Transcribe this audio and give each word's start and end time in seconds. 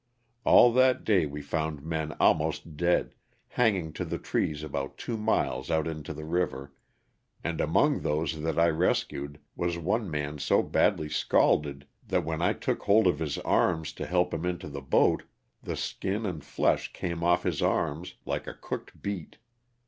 All 0.45 0.73
that 0.73 1.03
day 1.03 1.27
we 1.27 1.43
found 1.43 1.83
men 1.83 2.13
almost 2.19 2.75
dead, 2.75 3.13
hang 3.49 3.75
ing 3.75 3.93
to 3.93 4.03
the 4.03 4.17
trees 4.17 4.63
about 4.63 4.97
two 4.97 5.15
miles 5.15 5.69
out 5.69 5.87
into 5.87 6.11
the 6.11 6.25
river, 6.25 6.73
and 7.43 7.61
among 7.61 7.99
those 8.01 8.41
that 8.41 8.57
I 8.57 8.67
rescued 8.69 9.37
was 9.55 9.77
one 9.77 10.09
man 10.09 10.39
so 10.39 10.63
badly 10.63 11.07
scalded 11.07 11.85
that 12.07 12.25
when 12.25 12.39
1 12.39 12.59
took 12.61 12.81
hold 12.81 13.05
of 13.05 13.19
his 13.19 13.37
arms 13.37 13.93
to 13.93 14.07
help 14.07 14.33
him 14.33 14.43
into 14.43 14.69
the 14.69 14.81
boat 14.81 15.21
the 15.61 15.75
skin 15.77 16.25
and 16.25 16.43
flesh 16.43 16.91
came 16.93 17.23
off 17.23 17.43
his 17.43 17.61
arms 17.61 18.15
like 18.25 18.47
a 18.47 18.55
cooked 18.59 19.03
beet. 19.03 19.37